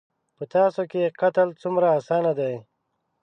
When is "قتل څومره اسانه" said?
1.21-2.31